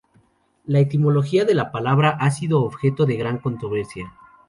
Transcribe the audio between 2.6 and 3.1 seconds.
objeto